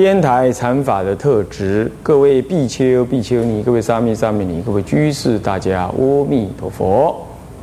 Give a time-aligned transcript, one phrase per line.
[0.00, 7.14] 天台禅法的特质，各位比丘、比丘尼，各位沙弥、沙弥尼，各位居士，大家阿弥陀佛。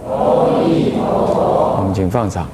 [0.07, 1.77] 阿弥陀佛。
[1.79, 2.47] 我们请放掌。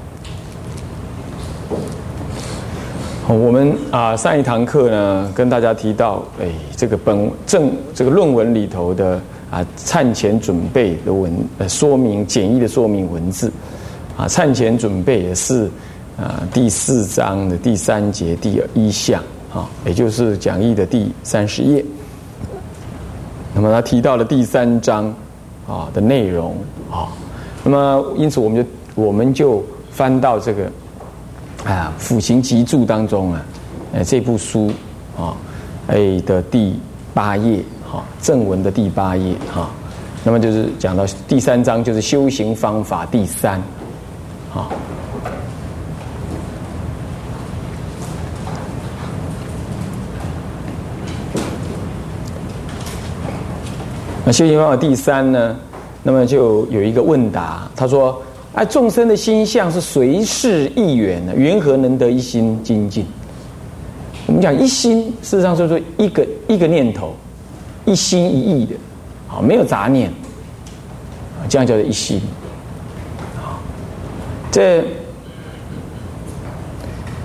[3.28, 9.20] 好，我们啊上一堂课呢，跟大家提到，哎，这个本正这个论文里头的
[9.52, 13.52] 啊忏前准备的文呃说明简易的说明文字，
[14.16, 15.70] 啊忏前准备也是
[16.18, 19.22] 啊第四章的第三节第一项
[19.54, 21.84] 啊，也就是讲义的第三十页。
[23.54, 25.14] 那么他提到了第三章
[25.68, 26.56] 啊的内容
[26.92, 27.08] 啊，
[27.64, 30.70] 那么因此我们就我们就翻到这个。
[31.66, 33.46] 啊，《辅行集注》当中啊，
[33.94, 34.70] 呃，这部书
[35.18, 35.34] 啊，
[35.88, 36.78] 哎的第
[37.14, 39.70] 八页，哈，正文的第八页，哈，
[40.26, 43.62] 那么就是讲到第三章，就是修行方法第三，
[44.54, 44.68] 啊，
[54.34, 55.56] 修行方法第三呢，
[56.02, 58.22] 那么就有一个问答，他说。
[58.56, 63.04] 哎，众生的心相是随事一缘的，缘何能得一心精进？
[64.28, 67.16] 我们讲一心，事实上就是说一个一个念头，
[67.84, 68.76] 一心一意的，
[69.28, 70.14] 啊，没有杂念，
[71.50, 72.22] 这样叫做一心。
[74.52, 74.84] 这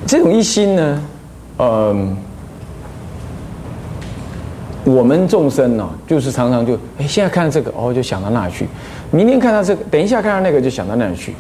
[0.07, 1.05] 这种一心呢，
[1.59, 2.17] 嗯，
[4.89, 8.67] 我们众生呢，就是常常就哎，现在看到这个哦，就想到那去。
[9.11, 11.35] 明天看到这个，等一下看到那个，就想到那里去。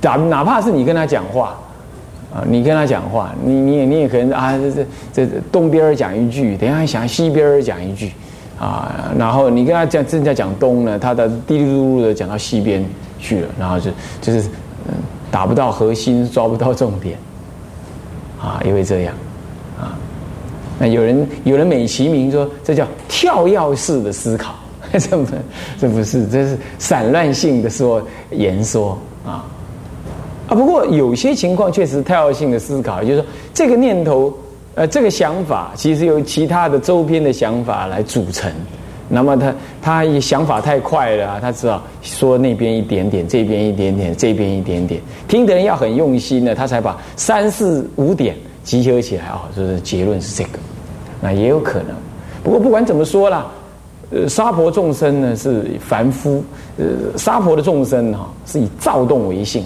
[0.00, 1.56] 哪哪怕是你跟他讲话，
[2.34, 8.12] 啊，你跟他讲话，你你也你也可能啊，这这这东边讲一句，等一下想西边讲一句，
[8.58, 12.84] 啊，然后你跟他讲正在讲东呢，他的滴滴噜噜的讲到西边
[13.18, 14.48] 去了，然后就就是
[14.88, 14.94] 嗯，
[15.30, 17.16] 打不到核心，抓不到重点，
[18.40, 19.14] 啊，因为这样，
[20.78, 24.54] 那有人有人美其名说这叫跳跃式的思考。
[24.98, 25.26] 这不，
[25.80, 29.42] 这不是，这是散乱性的说言说啊
[30.46, 30.52] 啊！
[30.54, 33.24] 不过有些情况确实跳跃性的思考，就是说
[33.54, 34.30] 这个念头，
[34.74, 38.52] 呃，这个想法其实由其他的周边的想法来组成。
[39.08, 50.58] 那么他他也想法太快了，他知道说那边一点点，这边一点点，这边一点点，听的人要很用心呢，他才把三四五点集合起来啊，就是结论是这个。
[51.20, 51.94] 那也有可能，
[52.42, 53.46] 不过不管怎么说啦。
[54.14, 56.44] 呃，沙婆众生呢是凡夫，
[56.76, 56.84] 呃，
[57.16, 59.64] 沙婆的众生哈是以躁动为性，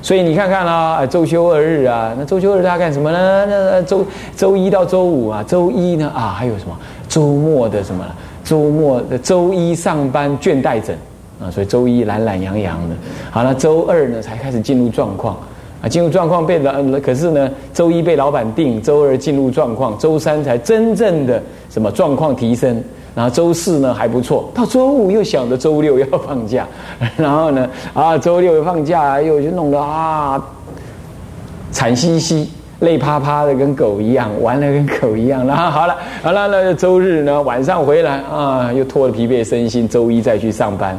[0.00, 3.44] 所以你看看啦，周休二日啊，那周休二日他干什么呢？
[3.46, 4.02] 那周
[4.34, 6.74] 周一到周五啊，周一呢啊还有什么
[7.06, 8.02] 周末的什么？
[8.42, 10.96] 周末的周一上班倦怠症
[11.38, 12.94] 啊，所以周一懒懒洋洋的。
[13.30, 15.36] 好了，周二呢才开始进入状况
[15.82, 22.82] 啊，进入状况被老，可是呢周一被老板定，周二进入状况，周三才真正的什么状况提升。
[23.14, 26.66] 然后周四呢还不错，到周五又想着周六要放假，
[27.16, 30.42] 然后呢啊周六放假又就弄得啊
[31.70, 32.50] 惨兮兮、
[32.80, 35.46] 累趴趴的跟狗一样，玩的跟狗一样。
[35.46, 40.98] 然 后好了，好了，那周日呢晚上回来啊又拖着疲惫身心，周一再去上班，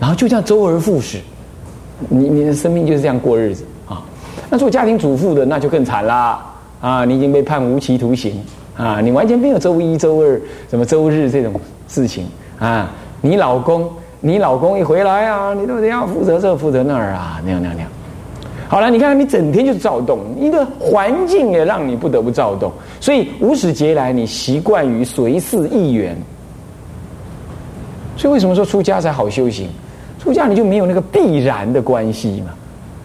[0.00, 1.18] 然后就这样周而复始。
[2.08, 3.64] 你你的生命就是这样过日子。
[4.50, 6.44] 那做家庭主妇的那就更惨啦
[6.80, 8.42] 啊，你已经被判无期徒刑。
[8.76, 11.52] 啊，你完全没有周一、周二、什么周日这种
[11.86, 12.26] 事情
[12.58, 12.90] 啊！
[13.20, 17.90] 你老公，你老公一回来啊，你都得要负责这、负责那儿啊，那样、那样、那样。
[18.66, 26.16] 好了，你看你整天就躁动，一个环境也让你不得不躁动，所以无始劫来你习惯于随事一缘。
[28.16, 29.68] 所以为什么说出家才好修行？
[30.18, 32.52] 出家你就没有那个必然的关系嘛？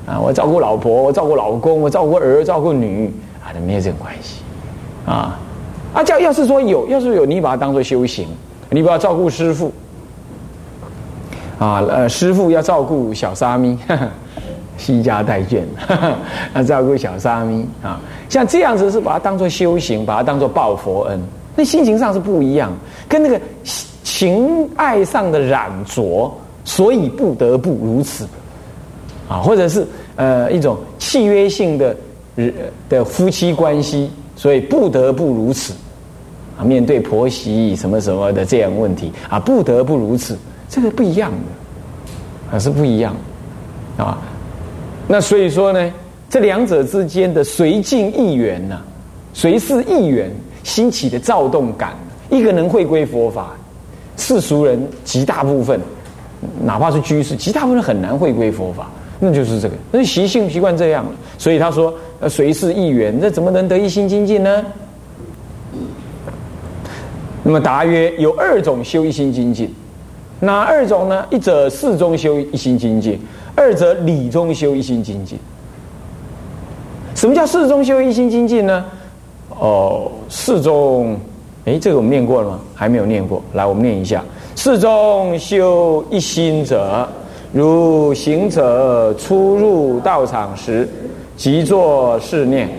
[0.09, 3.13] 啊，我照顾老婆，我照顾老公，我照顾儿，照顾女
[3.43, 4.41] 啊，没有这种关系
[5.05, 5.37] 啊。
[5.93, 8.27] 啊，叫要是说有，要是有，你把它当做修行，
[8.71, 9.71] 你不要照顾师傅，
[11.59, 13.77] 啊，呃，师傅要照顾小沙弥，
[14.77, 15.61] 西家带眷，
[16.55, 21.21] 要照顾小沙弥啊，像这样子是把它当做修行，把它当做报佛恩，
[21.55, 22.71] 那心情上是不一样，
[23.07, 23.39] 跟那个
[24.03, 26.31] 情爱上的染着，
[26.63, 28.27] 所以不得不如此，
[29.29, 31.95] 啊，或者是呃一种契约性的
[32.89, 35.71] 的夫妻关系，所以不得不如此
[36.57, 36.65] 啊。
[36.65, 40.35] 面对婆媳什么什么的这样问题啊，不得不如此，
[40.67, 43.15] 这个不一样的，啊是不一样
[43.97, 44.17] 啊。
[45.07, 45.93] 那所以说呢，
[46.27, 48.81] 这两者之间的随境意缘呢，
[49.33, 50.31] 随是意缘
[50.63, 51.93] 兴起的躁动感，
[52.31, 53.55] 一个能会归佛法，
[54.17, 55.79] 世俗人极大部分，
[56.63, 58.89] 哪怕是居士，极大部分很难会归佛法。
[59.21, 64.63] 那就是这个，那习性习惯这样了，所以他说：“呃，随是意缘，那怎么能得一心精进呢？”
[67.43, 69.75] 那么答曰：“有二种修一心精进，
[70.39, 71.25] 哪二种呢？
[71.29, 73.19] 一者事中修一心精进，
[73.55, 75.37] 二者理中修一心精进。
[77.13, 78.85] 什么叫事中修一心精进呢？
[79.49, 81.19] 哦，事中，
[81.65, 82.59] 哎，这个我们念过了吗？
[82.73, 84.23] 还没有念过，来，我们念一下：
[84.55, 87.05] 事中修一心者。”
[87.51, 90.87] 如行者初入道场时，
[91.35, 92.69] 即作是念：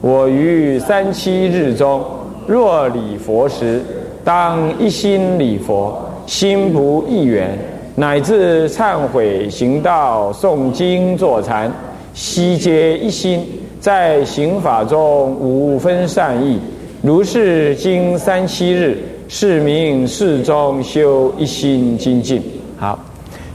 [0.00, 2.04] 我于三七日中，
[2.44, 3.80] 若礼佛时，
[4.24, 5.96] 当一心礼佛，
[6.26, 7.56] 心不异缘，
[7.94, 11.72] 乃至忏悔行道、诵经坐禅，
[12.12, 13.46] 悉皆一心，
[13.78, 16.58] 在行法中无分善意。
[17.00, 22.42] 如是经三七日，是名世中修一心精进。
[22.76, 22.98] 好。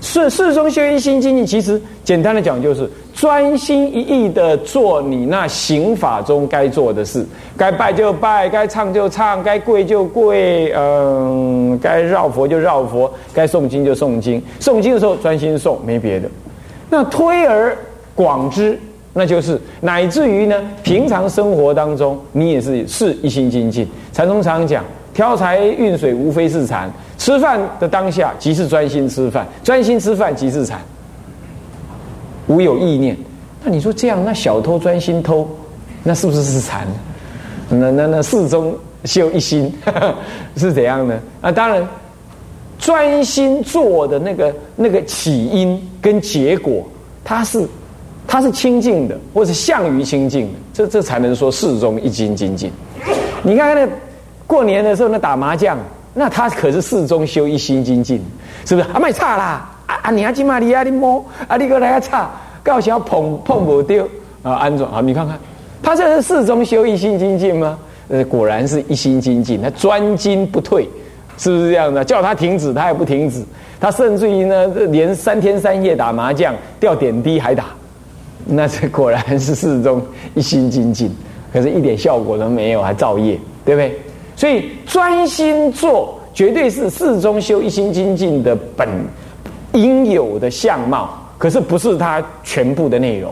[0.02, 7.24] 是世中修一心精进，其实简单的讲就是专心一意的做你那行法中该做的事，
[7.56, 14.42] 该拜就拜，该唱就唱，该跪就跪，嗯，该绕佛就绕佛，该诵经就诵经。
[14.60, 16.28] 诵经的时候专心诵，没别的。
[16.90, 17.78] 那推而
[18.16, 18.78] 广之，
[19.14, 23.88] 那就是乃至于呢，平常生活当中你也是是一心精进。
[24.12, 24.84] 禅宗常讲。
[25.14, 26.92] 挑柴运水，无非是禅。
[27.18, 30.82] 吃饭的当下，即是专心吃饭；专心吃饭，即是禅。
[32.48, 33.16] 无有意念。
[33.64, 35.48] 那你说这样，那小偷专心偷，
[36.04, 36.88] 那是不是是禅？
[37.70, 38.76] 那那那四中
[39.06, 39.72] 修一心
[40.58, 41.20] 是怎样呢？
[41.42, 41.88] 啊，当然，
[42.80, 46.84] 专心做的那个那个起因跟结果，
[47.24, 47.68] 它是
[48.26, 52.72] 它是清净的，或是向于清净，这这才能说四中一心精进。
[53.44, 53.96] 你看看那。
[54.52, 55.78] 过年的时候，那打麻将，
[56.14, 58.22] 那他可是四中修一心精进，
[58.66, 58.88] 是不是？
[58.90, 59.72] 啊，卖差啦！
[59.86, 62.30] 啊啊，你阿金玛利亚你摸啊，你个来啊差，
[62.62, 64.06] 搞小碰碰不丢
[64.44, 65.00] 啊，安装啊！
[65.00, 65.40] 你看看，
[65.82, 67.80] 他这是四中修一心精进吗？
[68.10, 70.86] 呃，果然是一心精进，他专精不退，
[71.38, 72.04] 是不是这样的？
[72.04, 73.42] 叫他停止，他也不停止，
[73.80, 77.68] 他甚至于呢，连三天三夜打麻将掉点滴还打，
[78.46, 80.06] 那这果然是四中
[80.36, 81.10] 一心精进，
[81.54, 83.98] 可是一点效果都没有，还造业，对不对？
[84.42, 88.90] 所以专心做，绝对是四中修一心精进的本
[89.74, 93.32] 应有的相貌，可是不是它全部的内容。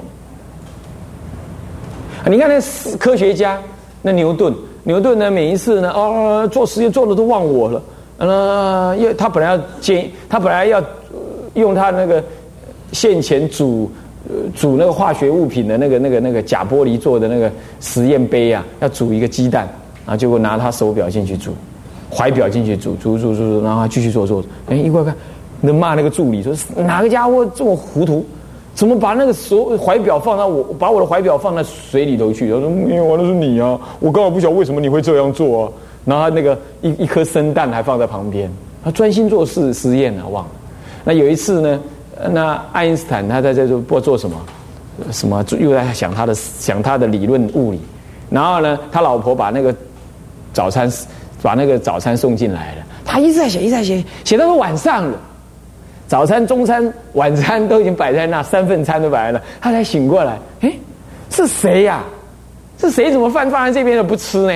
[2.28, 2.62] 你看那
[2.98, 3.60] 科学家，
[4.04, 4.54] 那牛顿，
[4.84, 7.82] 牛顿呢，每一次呢，哦，做实验做的都忘我了，
[8.20, 10.80] 呃，因为他本来要建，他本来要
[11.56, 12.24] 用他那个
[12.92, 13.90] 现前煮
[14.56, 19.68] 煮那个化学物品的那个那个那个假玻璃做的那个实验杯啊，要煮一个鸡蛋。
[20.10, 21.52] 然后结果拿他手表进去煮，
[22.12, 24.44] 怀表进去煮，煮煮煮煮，然后继续做做。
[24.66, 25.16] 哎，一块看，
[25.62, 26.52] 那骂那个助理说
[26.84, 28.26] ：“哪个家伙这么糊涂？
[28.74, 33.80] 怎么把那个手怀表放到我，把我的怀表放在水里头去？”他说：“没有，那是你啊！
[34.00, 35.72] 我刚好不晓得为什么你会这样做啊。”
[36.06, 38.52] 然后他那个一一颗生蛋还放在旁边，
[38.84, 40.52] 他专心做事实验啊，忘了。
[41.04, 41.80] 那有一次呢，
[42.32, 44.36] 那爱因斯坦他在这做不做什么，
[45.12, 47.80] 什么又在想他的想他的理论物理。
[48.32, 49.72] 然后呢，他老婆把那个。
[50.54, 50.92] 早餐
[51.42, 55.18] 把那个早餐送进来了，他一直在写，一直在写，写到晚上了。
[56.08, 60.40] 早餐、中餐、晚餐都已经摆在那，三份餐都摆在那，他才醒过来。
[60.62, 60.74] 哎，
[61.30, 62.04] 是谁呀？
[62.80, 63.12] 是谁？
[63.12, 64.54] 怎么饭放在这边都不吃呢？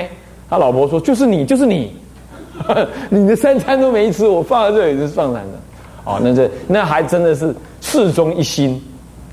[0.49, 1.95] 他老婆说：“就是你，就是你，
[3.09, 5.59] 你的三餐都没吃，我放在这里是放在那。”
[6.11, 8.81] 哦，那这那还真的是事中一心。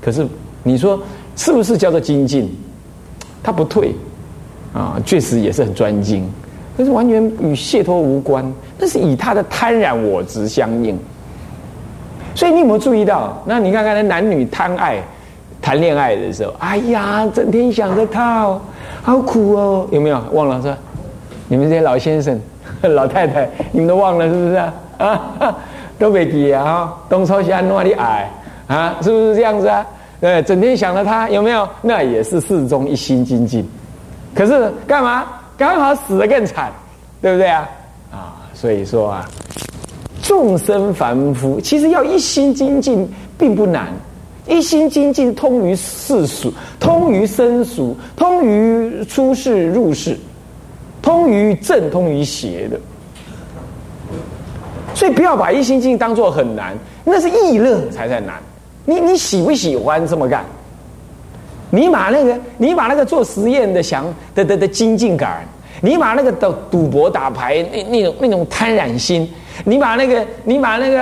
[0.01, 0.25] 可是
[0.63, 1.01] 你说
[1.35, 2.49] 是不是叫做精进？
[3.43, 3.93] 他不退
[4.73, 6.29] 啊，确实也是很专精。
[6.77, 8.43] 那是完全与解脱无关，
[8.77, 10.97] 那是以他的贪婪我执相应。
[12.33, 13.41] 所以你有没有注意到？
[13.45, 14.97] 那你看看那男女贪爱、
[15.61, 18.61] 谈恋爱的时候，哎呀，整天想着他哦，
[19.01, 20.77] 好苦哦，有没有忘了是吧？
[21.49, 22.39] 你们这些老先生、
[22.81, 24.73] 老太太，你们都忘了是不是啊？
[24.97, 25.57] 啊，
[25.99, 26.93] 都没记啊！
[27.09, 28.31] 东朝西安里矮
[28.67, 29.85] 啊，是不是这样子啊？
[30.21, 31.67] 对，整天想着他有没有？
[31.81, 33.69] 那也是四中一心精进。
[34.33, 35.25] 可是干嘛？
[35.61, 36.71] 刚好死的更惨，
[37.21, 37.69] 对不对啊？
[38.11, 39.29] 啊，所以说啊，
[40.23, 43.89] 众生凡夫其实要一心精进并不难，
[44.47, 50.17] 一心精进，通于世俗，通于生俗，通于出世入世，
[50.99, 52.79] 通于正，通于邪的。
[54.95, 58.41] 所以不要把一心精进当做很难，那是易乐才在难。
[58.83, 60.43] 你你喜不喜欢这么干？
[61.71, 65.43] 你把那个你把那个做实验的想的的的精进感，
[65.81, 69.27] 你把那个赌赌博打牌那那种那种贪婪心，
[69.63, 71.01] 你把那个你把那个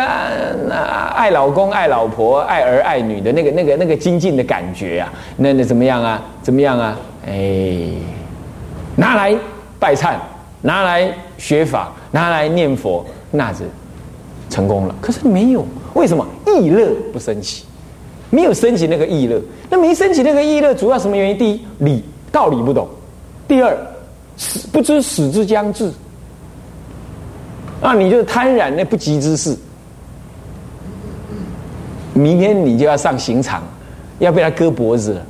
[1.16, 6.22] 爱老公爱老婆爱儿爱女的那个那个那个精进的感觉啊，那那怎么样啊？
[6.42, 6.98] 怎么样啊？
[7.28, 7.90] 哎，
[8.96, 9.36] 拿来
[9.80, 10.14] 拜忏，
[10.62, 13.64] 拿来学法，拿来念佛，那是
[14.50, 14.96] 成功了。
[15.02, 16.26] 可是没有，为什么？
[16.46, 17.66] 意乐不升起。
[18.30, 21.38] 没有升起那个意乐，那没升起那个意乐，主要什么原因？
[21.38, 22.86] 第一，理道理不懂；
[23.48, 23.76] 第二，
[24.38, 25.92] 死不知死之将至，
[27.82, 29.58] 那，你就是贪婪那不吉之事。
[32.14, 33.64] 明天你就要上刑场，
[34.20, 35.26] 要被他割脖子了。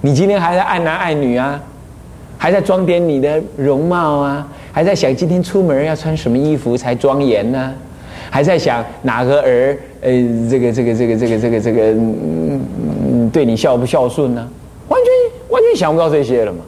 [0.00, 1.60] 你今天还在爱男爱女啊，
[2.38, 7.74] 还在装点你的容貌啊，还在想今天出门要穿什么衣服才庄严呢？
[8.32, 10.10] 还在想哪个儿，呃，
[10.48, 14.48] 这个这个这个这个这个这个，嗯，对你孝不孝顺呢？
[14.88, 16.60] 完全完全想不到这些了嘛，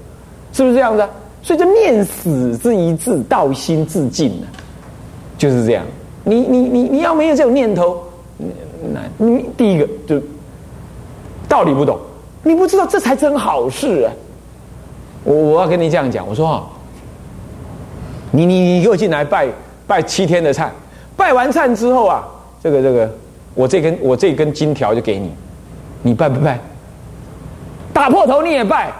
[0.53, 1.09] 是不是这样子？
[1.41, 4.47] 所以这念死之一字，道心自尽呢，
[5.39, 5.83] 就是这样。
[6.23, 7.97] 你你你你要没有这种念头，
[8.93, 10.21] 那你第一个就
[11.49, 11.99] 道理不懂，
[12.43, 14.13] 你不知道这才真好事啊！
[15.25, 16.69] 我我要跟你这样讲，我说哈，
[18.31, 19.49] 你你你给我进来拜
[19.87, 20.71] 拜七天的菜。
[21.17, 22.25] 拜完忏之后啊，
[22.63, 23.11] 这个这个，
[23.55, 25.33] 我这根我这根金条就给你，
[26.03, 26.59] 你拜不拜？
[27.93, 28.93] 打破头你也拜，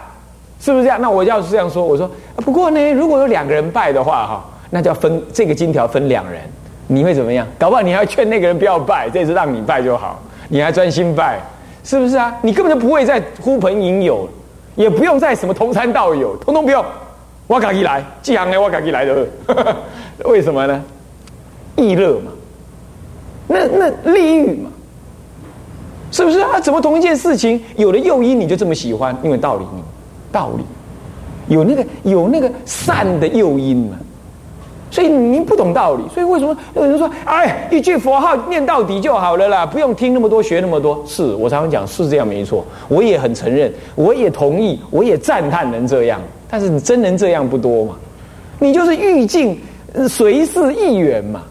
[0.59, 0.99] 是不是这样？
[1.01, 6.41] 那我要是这样说，我说不过呢，如果有两个人拜的话哈，那就要分这个金条分两人，
[6.87, 7.45] 你会怎么样？
[7.59, 10.17] 搞不好你还劝那个人不要拜，这次让你拜就好，
[10.47, 11.39] 你还专心拜，
[11.83, 12.33] 是不是啊？
[12.41, 14.27] 你根本就不会再呼朋引友，
[14.75, 16.83] 也不用再什么同参道友，通通不用，
[17.47, 19.25] 我赶紧来，既行呢我赶紧来的，
[20.23, 20.81] 为什么呢？
[21.75, 22.31] 易乐嘛，
[23.47, 24.69] 那那利欲嘛，
[26.11, 26.59] 是不是啊？
[26.59, 29.15] 怎么同一件事情有了诱因你就这么喜欢？
[29.23, 29.65] 因为道理，
[30.31, 30.63] 道理
[31.47, 33.97] 有那个有那个善的诱因嘛，
[34.89, 41.03] 所以你不懂道理，所以为什么有人说哎，一句佛号念到底就好了啦，不用听那么多学那么多？
[41.05, 47.95] 是我常常讲是这样没错，我也很承认，我也同意，我也赞叹能这样，但是你真能这样不多嘛？
[48.57, 49.59] 你就是欲境
[50.07, 51.43] 随事意远嘛。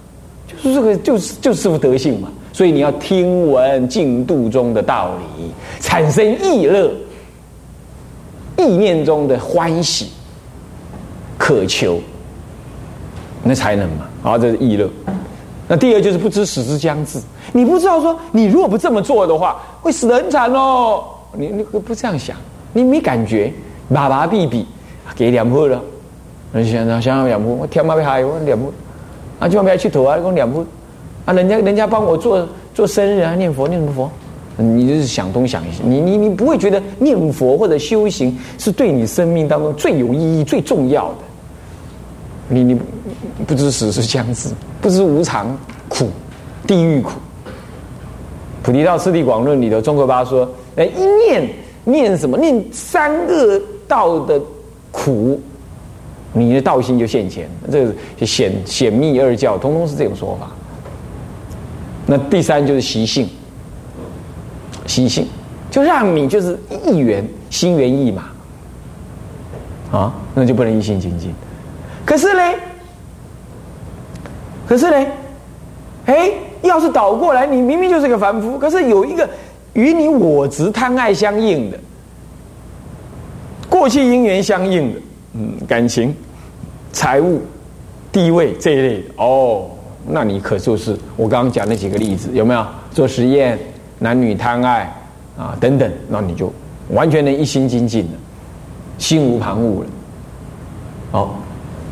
[0.64, 2.28] 就是这个，就是就是这副德性嘛。
[2.54, 6.90] 所以你要听闻净度中的道理，产生意乐，
[8.56, 10.10] 意念中的欢喜、
[11.36, 12.00] 渴求，
[13.42, 14.06] 那才能嘛。
[14.22, 14.88] 啊，这是意乐。
[15.68, 17.20] 那第二就是不知死之将至，
[17.52, 21.04] 你不知道说，你如果不这么做的话，会死得很惨哦。
[21.32, 22.36] 你你不这样想，
[22.72, 23.52] 你没感觉，
[23.88, 24.64] 麻麻痹痹，
[25.14, 25.82] 给两步了。
[26.52, 28.72] 你想想想两步，我天妈被害我两步。
[29.44, 30.16] 啊，就不要去投啊！
[30.18, 30.64] 讲两步，
[31.26, 34.10] 啊，人家人家帮我做做生日啊，念佛念什么佛？
[34.56, 41.16] 你就是想东想西，你你你不会觉得念佛或者修行是对你生命当中最有意义、最重要的。
[42.48, 42.80] 你你
[43.46, 44.48] 不知死是将至，
[44.80, 45.54] 不知无常
[45.90, 46.08] 苦，
[46.66, 47.10] 地狱苦。
[48.62, 51.50] 菩提道次第广论里头，中国八说：哎，一念
[51.84, 52.38] 念什么？
[52.38, 54.40] 念三恶道的
[54.90, 55.38] 苦。
[56.36, 60.50] 你的道心就现前，这个显显密二教，通通是这种说法。
[62.06, 63.28] 那第三就是习性，
[64.84, 65.28] 习性
[65.70, 68.24] 就让你就是一缘心猿意马
[69.96, 71.32] 啊，那就不能一心精进。
[72.04, 72.58] 可是呢，
[74.66, 75.06] 可是呢，
[76.06, 79.30] 哎，要是倒过来，你明明就是个凡夫，可是有一个
[79.74, 81.78] 与你我执贪爱相应的
[83.70, 85.00] 过去因缘相应的。
[85.36, 86.14] 嗯，感情、
[86.94, 87.42] 财务、
[88.10, 89.66] 地位这一类的哦，
[90.06, 93.58] 那你可就是我刚刚讲那几个例子，有没有做实验、
[93.98, 94.90] 男女贪爱
[95.36, 96.50] 啊等等，那你就
[96.90, 98.12] 完全能一心精进了，
[98.96, 99.86] 心无旁骛了。
[101.10, 101.30] 哦，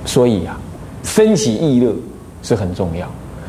[0.07, 0.59] 所以啊，
[1.03, 1.93] 升起意乐
[2.43, 3.07] 是很重要。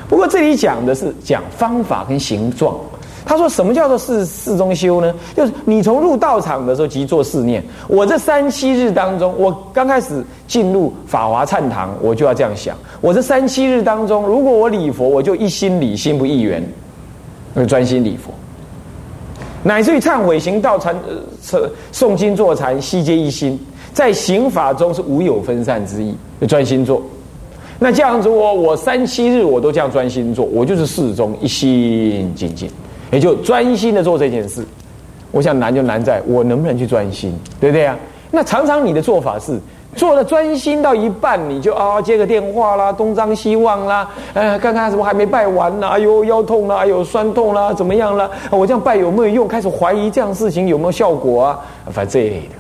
[0.10, 2.75] 不过这里讲的是讲方法跟形状。
[3.25, 5.13] 他说：“什么叫做四四中修呢？
[5.36, 7.63] 就是你从入道场的时候即做四念。
[7.88, 16.62] 我这三七日当中，我刚开始进入法华禅堂，我就要这样想：我这三七日当中，如果我礼佛，我就一心礼，心不一缘，
[17.56, 18.34] 就专心礼佛。
[19.63, 23.58] 乃至于忏悔行道禅，呃，诵经坐禅，悉皆一心，
[23.94, 27.01] 在行法中是无有分散之意，就专心做。
[27.80, 32.70] 那这样子，我我三七日我都这样专心做，我就是四中一心精进。”
[33.13, 34.65] 也就专心的做这件事，
[35.32, 37.96] 我想难就难在我能不能去专心，对不对啊？
[38.32, 39.60] 那常常你的做法是
[39.96, 45.88] 做了专心到一半，你就啊接个电话啦，东张西望啦，呃，看看什么还没拜完呢？
[45.88, 48.27] 哎呦腰痛啦，哎呦酸痛啦，怎么样啦？
[48.50, 49.48] 我这样拜有没有用？
[49.48, 51.60] 开始怀疑这样事情有没有效果啊？
[51.91, 52.55] 反正这一类的，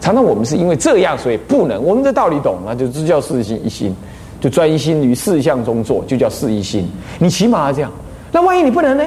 [0.00, 1.84] 常常我们是因为这样，所以不能。
[1.84, 3.94] 我们这道理懂了，就这叫四心一心，
[4.40, 6.90] 就专心于事项中做，就叫四一心。
[7.18, 7.92] 你起码要这样。
[8.32, 9.04] 那万一你不能呢？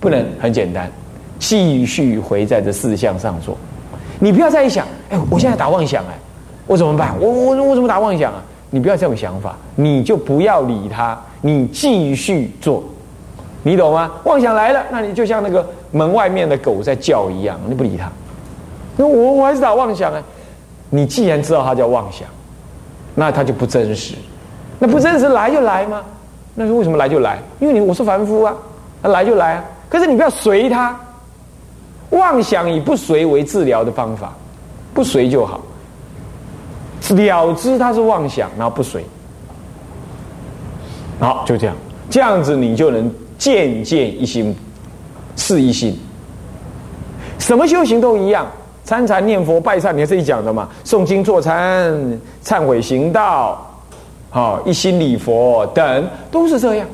[0.00, 0.90] 不能，很简单，
[1.38, 3.56] 继续回在这四项上做。
[4.18, 6.18] 你不要再一想，哎，我现在打妄想，哎，
[6.66, 7.14] 我怎么办？
[7.20, 8.42] 我我我怎么打妄想啊？
[8.70, 12.82] 你不要这种想法，你就不要理他，你继续做，
[13.62, 14.10] 你懂吗？
[14.24, 18.10] 妄想来了，那你就像那个门外面的狗在叫一样，你不理他。
[18.96, 20.22] 那我我还是打妄想啊。
[20.88, 22.28] 你既然知道它叫妄想，
[23.14, 24.14] 那它就不真实。
[24.78, 26.02] 那不真实来就来吗？
[26.54, 27.38] 那是为什么来就来？
[27.58, 28.54] 因为你我是凡夫啊，
[29.02, 29.64] 那来就来啊。
[29.88, 30.98] 可是你不要随他。
[32.10, 34.32] 妄想以不随为治疗的方法，
[34.94, 35.60] 不随就好。
[37.08, 39.04] 了知他是妄想，然后不随，
[41.18, 41.76] 好就这样，
[42.08, 44.56] 这样子你就能渐渐一心，
[45.34, 45.98] 是一心。
[47.40, 48.46] 什么修行都一样，
[48.84, 51.92] 参禅念佛拜忏，你看这里讲的嘛，诵经坐禅、
[52.44, 53.68] 忏悔行道，
[54.30, 56.86] 好一心礼佛等，都是这样。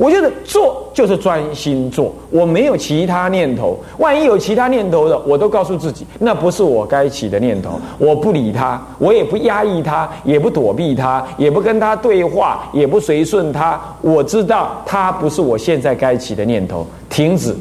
[0.00, 3.78] 我觉得做就是专心做，我没有其他念头。
[3.98, 13.78] 万一有其他念头的，我都告诉自己，那不是我该起的念头，我不理他，我也不压抑他，也不躲避他，也不跟他对话，也不随顺他。
[14.00, 17.54] 我知道他不是我现在该起的念头，停止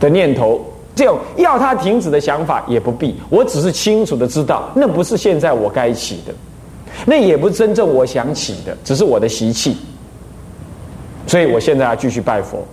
[0.00, 3.14] 的念头，这种要他停止的想法也不必。
[3.28, 6.32] 我只是清楚的知道，那不是现在我该起的，
[7.04, 9.76] 那也不是真正我想起的，只是我的习气。
[11.30, 12.66] 所以我现在要继续拜佛，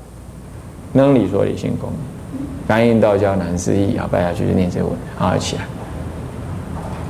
[0.92, 1.92] 能理说理性功，
[2.68, 4.10] 感应道交难思议啊！
[4.12, 5.62] 拜下去就念这文啊，起来。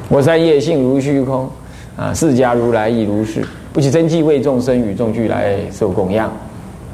[0.09, 1.49] 我三业性如虚空
[1.95, 6.29] 啊，释迦如来亦如是，不起真迹为众生与众俱来受供养。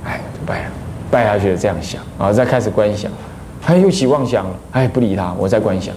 [0.06, 0.72] 哎，就拜了，
[1.10, 3.12] 拜下去就这样想啊，再开始观想，
[3.66, 5.96] 哎，又起妄想了，哎，不理他，我在观想，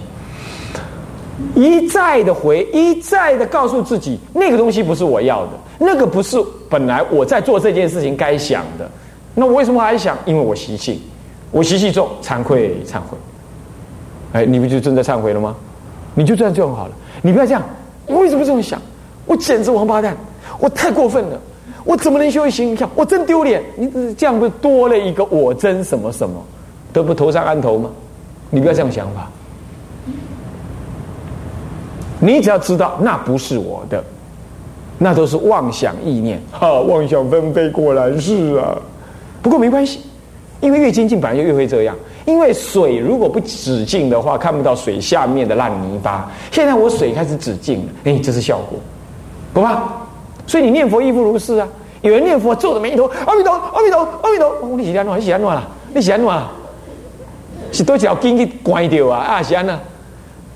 [1.55, 5.51] 一再的回，一再的告诉自己，那个东西不是我要的。
[5.79, 8.89] 那个不是本来我在做这件事情该想的，
[9.35, 10.17] 那我为什么还想？
[10.25, 11.01] 因为我习气，
[11.51, 13.17] 我习气重，惭愧忏悔。
[14.33, 15.55] 哎，你不就正在忏悔了吗？
[16.15, 16.93] 你就这样就很好了。
[17.21, 17.61] 你不要这样，
[18.07, 18.81] 我为什么这么想？
[19.25, 20.17] 我简直王八蛋，
[20.59, 21.39] 我太过分了，
[21.83, 22.71] 我怎么能修行？
[22.71, 23.63] 你看我真丢脸。
[23.75, 26.43] 你这样不多了一个我真什么什么，
[26.91, 27.91] 得不头上安头吗？
[28.49, 29.29] 你不要这样想法。
[32.19, 34.03] 你只要知道那不是我的。
[34.99, 38.75] 那都是妄想意念，哈，妄想纷飞，果然是啊。
[39.43, 40.01] 不过没关系，
[40.59, 41.95] 因为越精进，本来就越会这样。
[42.25, 46.31] 因为水如果不止境的话，看不到水下面的烂泥巴。
[46.51, 48.79] 现在我水开始止境了，哎，这是效果，
[49.53, 49.83] 不怕。
[50.47, 51.67] 所以你念佛亦复如是啊。
[52.01, 54.77] 有人念佛皱着眉头，阿弥陀，阿弥陀，阿弥陀。
[54.77, 55.15] 你喜欢哪？
[55.15, 55.67] 你喜欢哪啦？
[55.93, 56.47] 你喜欢哪？
[57.71, 59.19] 是多少经给关掉啊？
[59.19, 59.79] 啊，喜欢哪？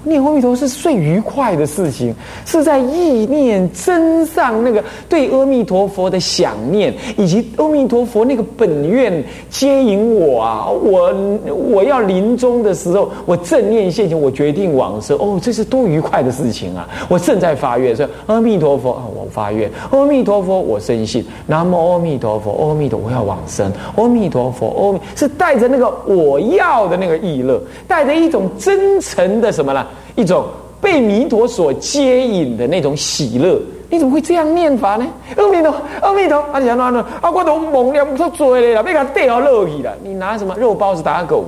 [0.04, 2.14] 念阿弥陀是最愉快的事情，
[2.46, 10.70] 是在意念真上那个对阿弥陀佛的想念，以及阿弥陀佛那个本愿接引我啊！
[10.70, 11.14] 我
[11.54, 15.18] 我要临终的时候，我正念现前，我决定往生。
[15.18, 16.88] 哦，这是多愉快的事情啊！
[17.10, 29.86] 我正在发愿说阿弥陀佛啊，我发愿阿弥陀佛，我深信南无阿弥陀佛，阿弥陀我要往生，阿弥陀佛，阿弥是带着那个我要的那个意乐，带着一种真诚的什么呢？
[30.16, 30.46] 一种
[30.80, 35.06] 被弥陀所接引的那种喜乐，你怎么会这样念法呢？
[35.38, 37.06] 阿弥陀，阿弥陀，啊，你讲哪呢？
[37.22, 39.94] 啊，我都蒙了，不做了啦，被他带到乐去了。
[40.04, 41.46] 你拿什么肉包子打狗，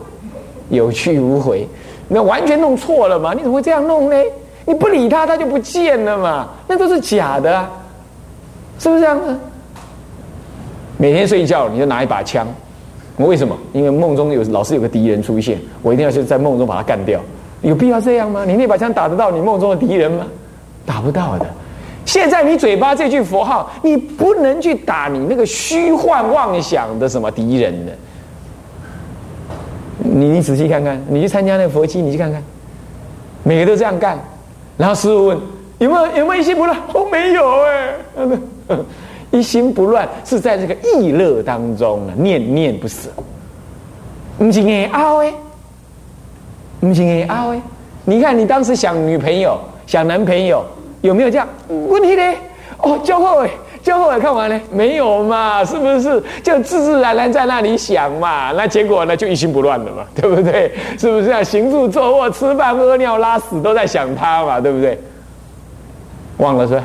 [0.70, 1.68] 有去无回，
[2.08, 3.34] 那完全弄错了嘛？
[3.34, 4.16] 你怎么会这样弄呢？
[4.66, 6.50] 你不理他，他就不见了嘛？
[6.68, 7.70] 那都是假的，啊，
[8.80, 9.36] 是不是这样子？
[10.98, 12.48] 每天睡觉你就拿一把枪，
[13.18, 13.58] 为什么？
[13.74, 17.20] 因为梦中有老是有个敌人出现，我一定要去在梦中把他干掉。
[17.64, 18.46] 有必要这样吗？
[18.46, 20.28] 你那把枪打得到你梦中的敌人吗？
[20.86, 21.46] 打不到的。
[22.06, 27.94] 现在你嘴巴这句佛号，你不能去打你那个虚幻妄想的什么敌人的。
[30.00, 32.44] 你你仔细看看，你去参加那个佛七，你去看看，
[33.44, 34.20] 每个都这样干。
[34.76, 35.40] 然后师傅问
[35.78, 36.78] 有没有有没有一心不乱？
[36.94, 37.96] 我没有哎，
[39.32, 43.10] 一心不乱是在这个意乐当中，念念不舍。
[44.38, 45.34] 不是爱拗哎。
[46.88, 47.62] 不行哎，阿威，
[48.04, 50.66] 你看你当时想女朋友、想男朋友，
[51.02, 52.34] 有没有这样问题呢？
[52.80, 53.50] 哦，教会
[53.82, 56.22] 就后诶看完呢，没有嘛，是不是？
[56.44, 60.74] 就自自然然在那里想嘛，那结果呢，就一心不乱的嘛， 对不对？
[61.00, 61.42] 是不是啊？
[61.42, 65.00] 行住坐卧、吃饭、喝尿、拉屎，都在想他嘛，对不对？
[66.38, 66.84] 忘了是吧？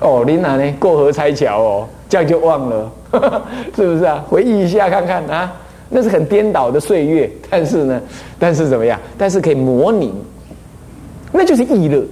[0.00, 0.74] 哦，林娜呢？
[0.80, 2.90] 过河拆桥哦，这样就忘了，
[3.76, 4.24] 是不是啊？
[4.28, 5.52] 回忆一下看看啊，
[5.88, 8.00] 那是很颠倒的岁月，但是呢，
[8.38, 8.98] 但是怎么样？
[9.16, 10.12] 但是可以模拟，
[11.32, 12.04] 那就是意乐。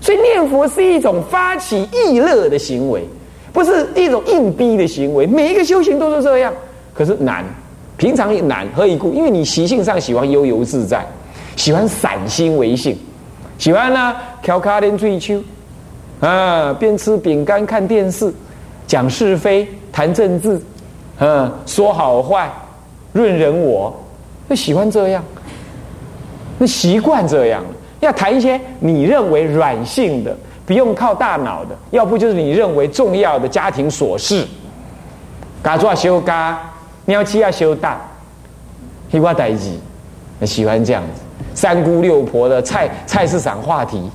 [0.00, 3.04] 所以念佛是一种发起意乐的行为，
[3.52, 5.26] 不是一种硬逼的行为。
[5.26, 6.50] 每一个修行都是这样，
[6.94, 7.44] 可是难，
[7.98, 8.66] 平常也难。
[8.74, 9.12] 何以故？
[9.12, 11.06] 因为你习性上喜欢悠游自在，
[11.56, 12.96] 喜欢散心为性，
[13.58, 15.38] 喜欢呢调卡连追秋，
[16.20, 18.32] 啊，边吃饼干看电视，
[18.86, 20.58] 讲是非谈政治，
[21.18, 22.50] 嗯，说好坏，
[23.12, 23.94] 论人我，
[24.48, 25.22] 那喜欢这样，
[26.58, 27.62] 那习惯这样。
[28.00, 34.46] 要谈一些你认为软性的，不用靠大脑的，要不就是你认为重要的家庭琐事。
[35.62, 36.58] 嘎抓修嘎，
[37.04, 38.00] 喵七要修大，
[39.10, 39.78] 黑瓜代鸡，
[40.46, 41.20] 喜欢这样子。
[41.54, 44.10] 三姑六婆的菜菜市场话题，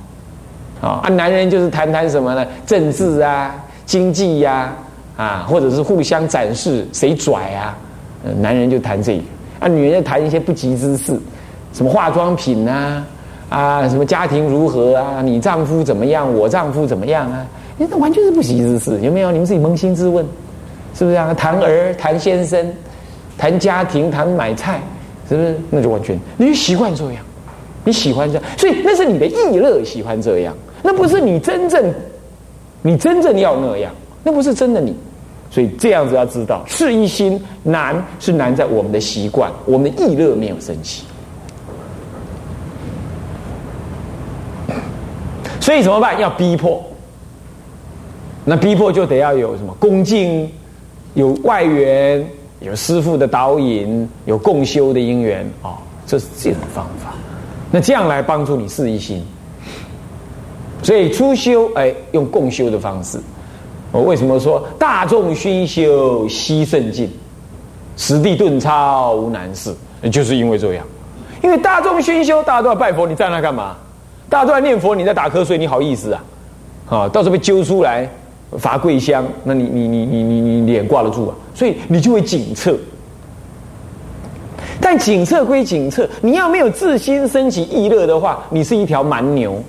[0.80, 2.44] 啊啊，男人就是谈谈什么呢？
[2.66, 3.54] 政治啊，
[3.84, 4.74] 经济呀，
[5.16, 7.76] 啊，或者是互相展示谁拽啊，
[8.40, 9.22] 男人就谈这个，
[9.60, 11.18] 啊，女人就谈一些不吉之事，
[11.72, 13.04] 什么化妆品啊。
[13.48, 15.22] 啊，什么家庭如何啊？
[15.22, 16.34] 你丈夫怎么样？
[16.34, 17.46] 我丈夫怎么样啊？
[17.78, 19.30] 那完全是不吉之事，有没有？
[19.30, 20.26] 你们自己扪心自问，
[20.94, 21.32] 是不是啊？
[21.32, 22.68] 谈儿、谈先生、
[23.38, 24.80] 谈家庭、谈买菜，
[25.28, 25.56] 是不是？
[25.70, 27.22] 那就完全，你就习惯这样，
[27.84, 31.94] 你喜欢这样，所以那是你的意乐，喜欢这样，那不是你真正，
[32.82, 33.92] 你真正要那样，
[34.24, 34.92] 那不是真的你。
[35.56, 41.02] 所以这样子要知道，是一心难，是难在我们的习惯，我们的意乐没有升起。
[45.58, 46.20] 所以怎么办？
[46.20, 46.84] 要逼迫。
[48.44, 50.46] 那逼迫就得要有什么恭敬，
[51.14, 52.22] 有外援，
[52.60, 57.14] 有师傅的导引，有共修的因缘啊，这是这种方法。
[57.70, 59.24] 那这样来帮助你事一心。
[60.82, 63.18] 所以初修，哎，用共修的方式。
[63.92, 67.10] 我为什么说大众熏修悉甚境，
[67.96, 69.74] 实地顿超无难事？
[70.12, 70.84] 就是因为这样。
[71.42, 73.76] 因为大众熏修，大家都要拜佛，你站那干嘛？
[74.28, 76.24] 大家都在念佛，你在打瞌睡，你好意思啊？
[76.88, 78.08] 啊，到时候被揪出来
[78.58, 81.34] 罚跪香，那你你你你你你脸挂得住啊？
[81.54, 82.76] 所以你就会警策。
[84.80, 89.62] 但警策归警策，你要没有自心升起意乐的话，你是一条蛮牛，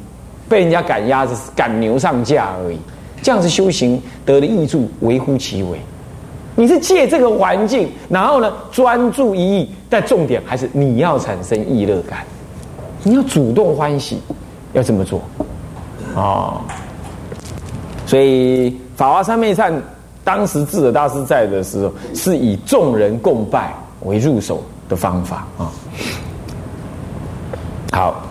[0.49, 2.77] 被人家赶鸭子赶牛上架而已。
[3.21, 5.79] 这样子修行得了益处微乎其微。
[6.55, 12.25] 你是借这个环境，然后呢专注一意，但重点还是你要产生意乐感，
[13.03, 14.19] 你要主动欢喜。
[14.73, 15.21] 要这么做，
[16.13, 16.61] 啊，
[18.05, 19.73] 所以法华三昧忏
[20.23, 25.71] 当时智者大师在的时候，是以众人共拜为入手的方法啊。
[27.93, 28.23] 好，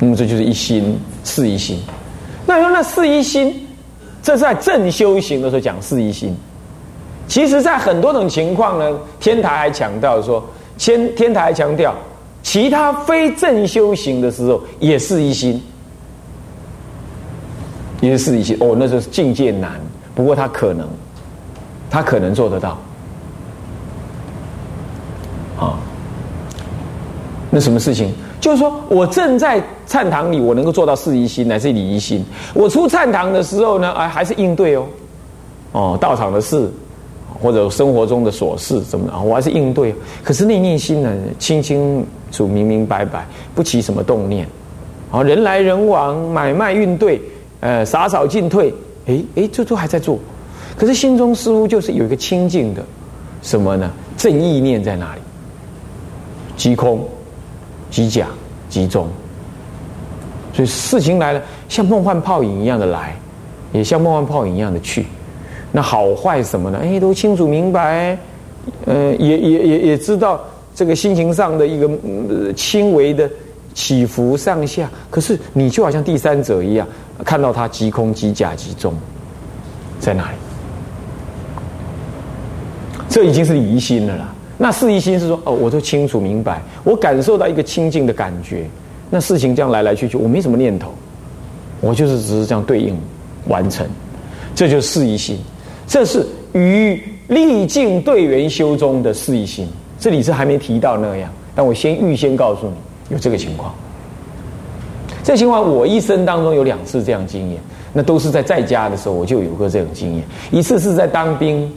[0.00, 1.80] 那么这就是一心四一心。
[2.44, 3.65] 那说那四一心，
[4.26, 6.36] 这是在正修行的时候讲四一心。
[7.28, 10.44] 其实，在很多种情况呢，天台还强调说，
[10.76, 11.94] 天天台强调。
[12.42, 15.62] 其他非正修行的时候，也是一心，
[18.00, 18.56] 也是一心。
[18.58, 19.80] 哦，那就是境界难，
[20.12, 20.88] 不过他可能，
[21.88, 22.70] 他可能做得到。
[25.56, 25.78] 啊，
[27.48, 28.12] 那什么事情？
[28.46, 32.24] 就是说我正在禅堂里，我能够做到四一心乃至礼一心。
[32.54, 34.86] 我出禅堂的时候呢，哎，还是应对哦，
[35.72, 36.70] 哦，道场的事。
[37.42, 39.92] 或者生活中的琐事怎么的，我还是应对。
[40.22, 44.46] 可是内念心呢，清清楚、明明白白，不起什么动念。
[45.10, 47.20] 啊，人来人往，买卖运兑，
[47.58, 48.72] 呃，洒扫进退，
[49.06, 50.18] 哎哎，这都还在做。
[50.78, 52.82] 可是心中似乎就是有一个清净的
[53.42, 53.90] 什么呢？
[54.16, 55.20] 正意念在哪里？
[56.56, 57.06] 即空、
[57.90, 58.26] 即假、
[58.68, 59.08] 即中。
[60.52, 63.14] 所以事情来了，像梦幻泡影一样的来，
[63.72, 65.04] 也像梦幻泡影一样的去。
[65.72, 66.78] 那好坏什么呢？
[66.82, 68.16] 哎，都清楚明白，
[68.86, 70.40] 呃，也也也也知道
[70.74, 73.30] 这个心情上的一个轻微的
[73.74, 74.88] 起伏上下。
[75.10, 76.88] 可是你就好像第三者一样，
[77.24, 78.94] 看到它即空即假即中，
[80.00, 80.36] 在哪里？
[83.10, 84.32] 这已经是离心了啦。
[84.58, 88.64] 那四一心是说，哦，我都清楚明白，我感受到一个清净的感觉。
[89.10, 90.90] 那事情这样来来去去，我没什么念头，
[91.80, 92.98] 我就是只是这样对应
[93.48, 93.86] 完成，
[94.54, 95.38] 这就是四一心。
[95.86, 99.68] 这是与历境对缘修中的四一心，
[100.00, 102.74] 这里是还没提到那样，但我先预先告诉你
[103.10, 103.72] 有这个情况。
[105.22, 107.60] 这情况我一生当中有两次这样经验，
[107.92, 110.24] 那都是在在家的时候我就有过这种经验。
[110.50, 111.70] 一次是在当兵，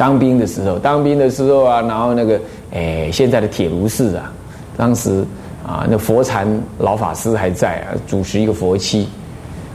[0.00, 2.40] 当兵的时候，当兵的时候啊，然后那个
[2.72, 4.32] 哎，现在的铁炉寺啊，
[4.74, 5.22] 当时
[5.62, 9.06] 啊，那佛禅老法师还在啊，主持一个佛七，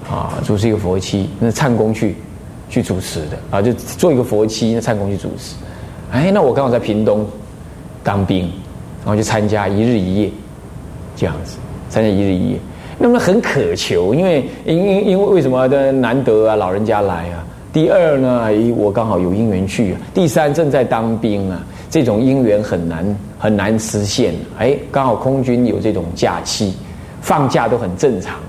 [0.09, 2.15] 啊，主持一个佛七，那灿公去
[2.67, 5.53] 去主持的啊，就做一个佛七，那灿公去主持。
[6.11, 7.23] 哎，那我刚好在屏东
[8.03, 8.49] 当兵，
[9.05, 10.31] 然后去参加一日一夜
[11.15, 11.57] 这样子，
[11.87, 12.59] 参加一日一夜，
[12.97, 17.44] 那么很渴求，因为因因因为为什么的难得啊，老人家来啊。
[17.75, 24.33] 第二呢，我刚好有姻缘去；第三，正在当兵啊，这种姻缘很难很难实现。
[24.57, 26.73] 哎，刚好空军有这种假期，
[27.19, 28.39] 放假都很正常。